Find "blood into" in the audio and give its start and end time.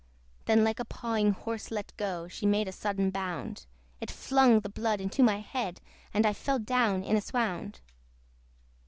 4.69-5.21